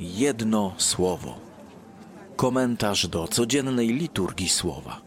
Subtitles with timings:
[0.00, 1.34] Jedno słowo.
[2.36, 5.00] Komentarz do codziennej liturgii słowa.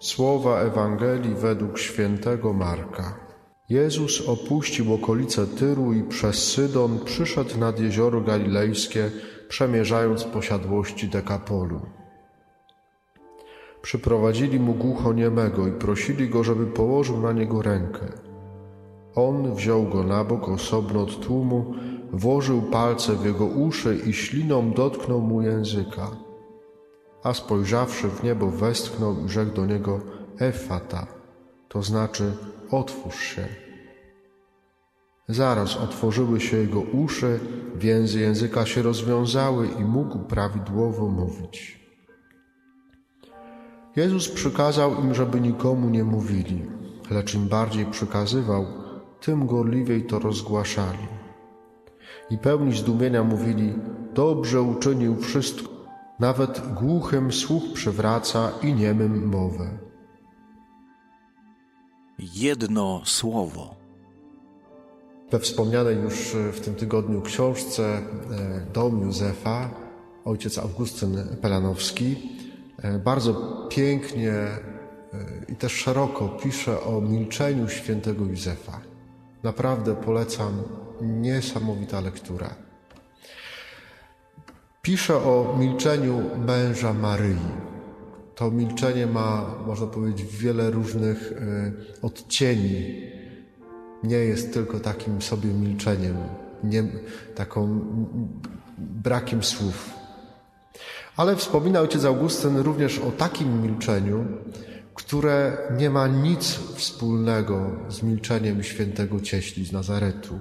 [0.00, 3.14] Słowa Ewangelii według świętego Marka.
[3.68, 9.10] Jezus opuścił okolice Tyru i przez Sydon przyszedł nad jezioro galilejskie,
[9.48, 11.80] przemierzając posiadłości Dekapolu.
[13.82, 18.06] Przyprowadzili mu głuchoniemego i prosili go, żeby położył na niego rękę.
[19.14, 21.74] On wziął go na bok osobno od tłumu,
[22.12, 26.10] włożył palce w jego uszy i śliną dotknął mu języka.
[27.22, 30.00] A spojrzawszy w niebo, westchnął i rzekł do niego
[30.38, 31.06] Efata,
[31.68, 32.32] to znaczy
[32.70, 33.48] otwórz się.
[35.28, 37.40] Zaraz otworzyły się jego uszy,
[37.76, 41.80] więzy języka się rozwiązały i mógł prawidłowo mówić.
[43.96, 46.62] Jezus przykazał im, żeby nikomu nie mówili,
[47.10, 48.66] lecz im bardziej przykazywał,
[49.20, 51.19] tym gorliwiej to rozgłaszali.
[52.30, 53.74] I pełni zdumienia mówili,
[54.14, 55.68] dobrze uczynił wszystko,
[56.20, 59.70] nawet głuchym słuch przywraca i niemym mowę.
[62.18, 63.80] Jedno słowo.
[65.30, 68.02] We wspomnianej już w tym tygodniu książce e,
[68.72, 69.70] Dom Józefa,
[70.24, 72.16] ojciec Augustyn Pelanowski,
[72.82, 73.34] e, bardzo
[73.70, 74.60] pięknie e,
[75.48, 78.80] i też szeroko pisze o milczeniu świętego Józefa.
[79.42, 80.62] Naprawdę polecam,
[81.02, 82.54] niesamowita lektura.
[84.82, 87.36] Pisze o milczeniu męża Maryi.
[88.34, 91.32] To milczenie ma, można powiedzieć, wiele różnych
[92.02, 93.02] odcieni
[94.02, 96.16] nie jest tylko takim sobie milczeniem,
[96.64, 96.84] nie,
[97.34, 97.80] taką
[98.78, 99.90] brakiem słów.
[101.16, 104.24] Ale wspomina ojciec Augustyn również o takim milczeniu,
[104.94, 106.44] które nie ma nic
[106.74, 110.38] wspólnego z milczeniem świętego cieśli z Nazaretu.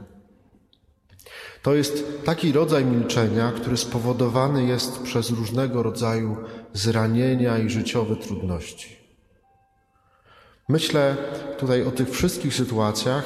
[1.62, 6.38] To jest taki rodzaj milczenia, który spowodowany jest przez różnego rodzaju
[6.74, 9.00] zranienia i życiowe trudności.
[10.70, 11.18] Myślę
[11.60, 13.24] tutaj o tych wszystkich sytuacjach,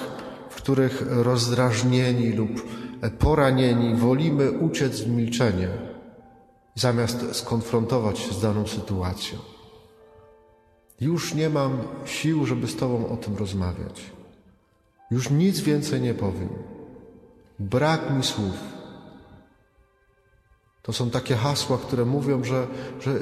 [0.50, 2.68] w których rozdrażnieni lub
[3.20, 5.70] poranieni wolimy uciec w milczenie,
[6.76, 9.40] zamiast skonfrontować się z daną sytuacją.
[11.02, 14.02] Już nie mam sił, żeby z Tobą o tym rozmawiać.
[15.12, 16.73] Już nic więcej nie powiem.
[17.60, 18.74] Brak mi słów.
[20.82, 22.68] To są takie hasła, które mówią, że,
[23.00, 23.20] że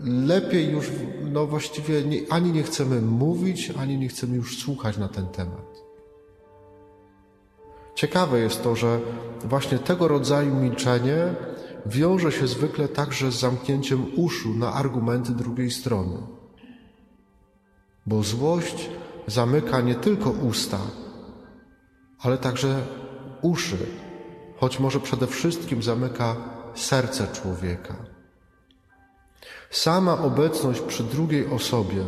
[0.00, 0.90] lepiej już,
[1.22, 5.84] no właściwie nie, ani nie chcemy mówić, ani nie chcemy już słuchać na ten temat.
[7.94, 9.00] Ciekawe jest to, że
[9.44, 11.34] właśnie tego rodzaju milczenie
[11.86, 16.16] wiąże się zwykle także z zamknięciem uszu na argumenty drugiej strony.
[18.06, 18.90] Bo złość
[19.26, 20.78] zamyka nie tylko usta,
[22.18, 22.86] ale także
[23.44, 23.86] uszy,
[24.56, 26.36] choć może przede wszystkim zamyka
[26.74, 27.96] serce człowieka.
[29.70, 32.04] Sama obecność przy drugiej osobie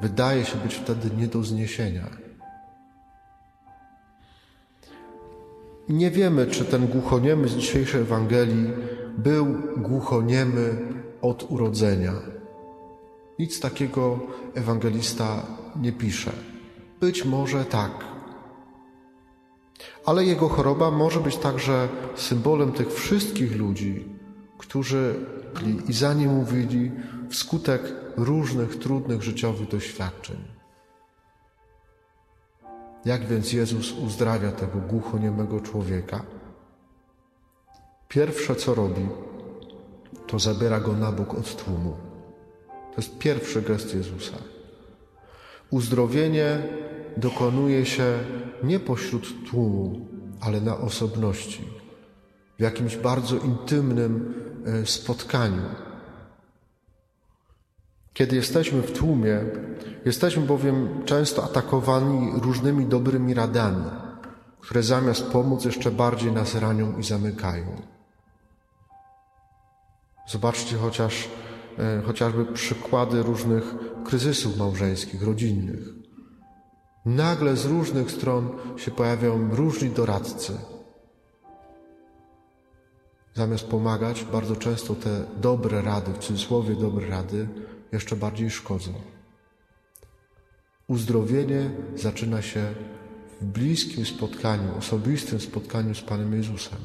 [0.00, 2.10] wydaje się być wtedy nie do zniesienia.
[5.88, 8.70] Nie wiemy, czy ten głuchoniemy z dzisiejszej Ewangelii
[9.18, 9.46] był
[9.76, 10.76] głuchoniemy
[11.22, 12.12] od urodzenia.
[13.38, 14.20] Nic takiego
[14.54, 15.46] ewangelista
[15.76, 16.32] nie pisze.
[17.00, 18.13] Być może tak.
[20.06, 24.08] Ale jego choroba może być także symbolem tych wszystkich ludzi,
[24.58, 25.14] którzy
[25.88, 26.92] i za nim mówili
[27.30, 27.82] wskutek
[28.16, 30.36] różnych trudnych życiowych doświadczeń.
[33.04, 36.24] Jak więc Jezus uzdrawia tego głuchoniemego człowieka?
[38.08, 39.08] Pierwsze, co robi,
[40.26, 41.96] to zabiera go na bok od tłumu.
[42.68, 44.36] To jest pierwszy gest Jezusa.
[45.70, 46.62] Uzdrowienie
[47.16, 48.18] dokonuje się
[48.66, 50.06] nie pośród tłumu,
[50.40, 51.64] ale na osobności,
[52.58, 54.34] w jakimś bardzo intymnym
[54.66, 55.62] e, spotkaniu.
[58.12, 59.40] Kiedy jesteśmy w tłumie,
[60.04, 63.84] jesteśmy bowiem często atakowani różnymi dobrymi radami,
[64.60, 67.82] które zamiast pomóc jeszcze bardziej nas ranią i zamykają.
[70.28, 71.28] Zobaczcie chociaż,
[71.78, 73.74] e, chociażby przykłady różnych
[74.04, 76.03] kryzysów małżeńskich, rodzinnych.
[77.04, 80.58] Nagle z różnych stron się pojawiają różni doradcy.
[83.34, 87.48] Zamiast pomagać, bardzo często te dobre rady, w cudzysłowie dobre rady,
[87.92, 88.92] jeszcze bardziej szkodzą.
[90.88, 92.74] Uzdrowienie zaczyna się
[93.40, 96.78] w bliskim spotkaniu, osobistym spotkaniu z Panem Jezusem.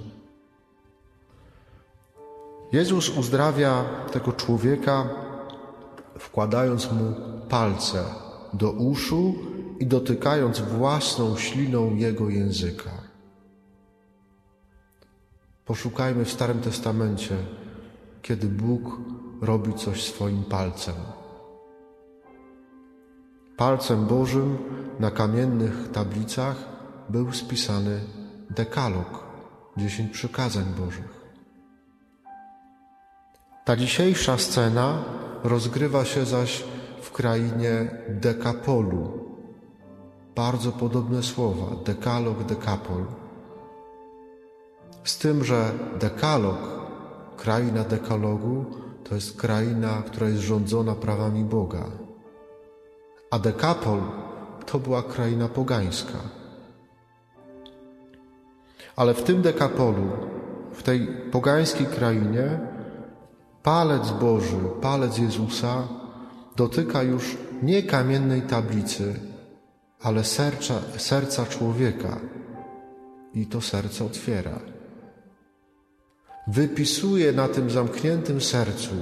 [2.71, 5.09] Jezus uzdrawia tego człowieka,
[6.19, 7.13] wkładając mu
[7.49, 8.03] palce
[8.53, 9.35] do uszu
[9.79, 12.91] i dotykając własną śliną jego języka.
[15.65, 17.37] Poszukajmy w Starym Testamencie,
[18.21, 18.97] kiedy Bóg
[19.41, 20.95] robi coś swoim palcem.
[23.57, 24.57] Palcem Bożym
[24.99, 26.55] na kamiennych tablicach
[27.09, 27.99] był spisany
[28.49, 29.23] dekalog,
[29.77, 31.19] dziesięć przykazań Bożych.
[33.65, 35.03] Ta dzisiejsza scena
[35.43, 36.63] rozgrywa się zaś
[37.01, 39.18] w krainie Dekapolu.
[40.35, 43.05] Bardzo podobne słowa dekalog, dekapol.
[45.03, 46.57] Z tym, że dekalog,
[47.37, 48.65] kraina dekalogu,
[49.03, 51.85] to jest kraina, która jest rządzona prawami Boga.
[53.31, 53.99] A dekapol
[54.65, 56.19] to była kraina pogańska.
[58.95, 60.07] Ale w tym dekapolu,
[60.73, 62.59] w tej pogańskiej krainie,
[63.63, 65.87] palec Boży, palec Jezusa
[66.55, 69.28] dotyka już nie kamiennej tablicy,
[69.99, 72.19] ale serca, serca człowieka
[73.33, 74.59] i to serce otwiera.
[76.47, 78.95] Wypisuje na tym zamkniętym sercu,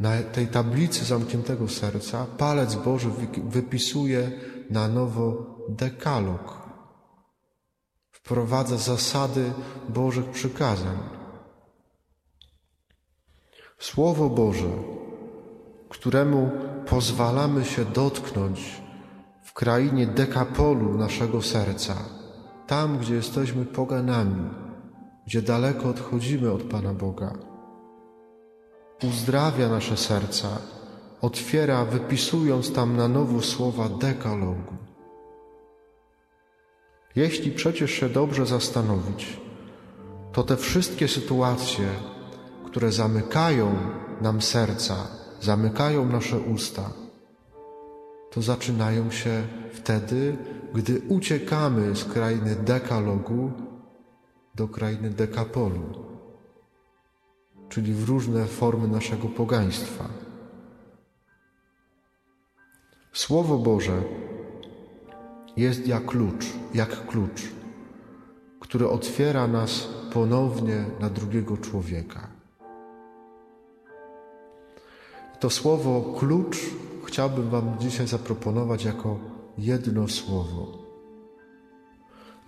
[0.00, 3.10] na tej tablicy zamkniętego serca, palec Boży
[3.44, 4.30] wypisuje
[4.70, 6.66] na nowo dekalog.
[8.10, 9.52] Wprowadza zasady
[9.88, 10.98] Bożych przykazań.
[13.78, 14.70] Słowo Boże,
[16.06, 16.50] któremu
[16.86, 18.82] pozwalamy się dotknąć
[19.42, 21.94] w krainie dekapolu naszego serca,
[22.66, 24.50] tam, gdzie jesteśmy poganami,
[25.26, 27.32] gdzie daleko odchodzimy od Pana Boga.
[29.02, 30.48] Uzdrawia nasze serca,
[31.20, 34.74] otwiera, wypisując tam na nowo słowa dekalogu.
[37.16, 39.40] Jeśli przecież się dobrze zastanowić,
[40.32, 41.88] to te wszystkie sytuacje,
[42.66, 43.76] które zamykają
[44.20, 46.90] nam serca, zamykają nasze usta,
[48.30, 49.42] to zaczynają się
[49.72, 50.36] wtedy,
[50.74, 53.52] gdy uciekamy z krainy dekalogu
[54.54, 55.82] do krainy dekapolu,
[57.68, 60.08] czyli w różne formy naszego pogaństwa.
[63.12, 64.02] Słowo Boże
[65.56, 67.42] jest jak klucz, jak klucz,
[68.60, 72.35] który otwiera nas ponownie na drugiego człowieka.
[75.40, 76.56] To słowo klucz
[77.04, 79.18] chciałbym Wam dzisiaj zaproponować jako
[79.58, 80.78] jedno słowo,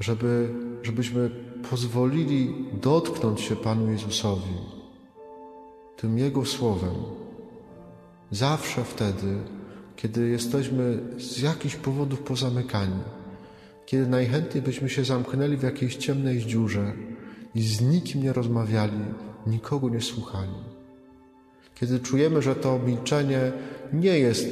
[0.00, 1.30] żeby, żebyśmy
[1.70, 4.54] pozwolili dotknąć się Panu Jezusowi
[5.96, 6.94] tym Jego słowem.
[8.30, 9.38] Zawsze wtedy,
[9.96, 13.02] kiedy jesteśmy z jakichś powodów pozamykani,
[13.86, 16.92] kiedy najchętniej byśmy się zamknęli w jakiejś ciemnej dziurze
[17.54, 19.04] i z nikim nie rozmawiali,
[19.46, 20.77] nikogo nie słuchali
[21.80, 23.52] kiedy czujemy, że to milczenie
[23.92, 24.48] nie jest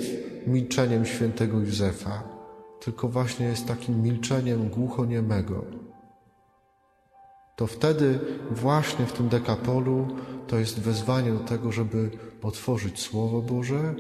[0.46, 2.22] milczeniem świętego Józefa,
[2.80, 5.64] tylko właśnie jest takim milczeniem głuchoniemego,
[7.56, 8.18] to wtedy
[8.50, 10.08] właśnie w tym dekapolu
[10.46, 12.10] to jest wezwanie do tego, żeby
[12.42, 13.94] otworzyć Słowo Boże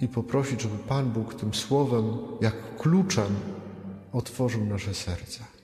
[0.00, 3.34] i poprosić, żeby Pan Bóg tym Słowem, jak kluczem,
[4.12, 5.59] otworzył nasze serca.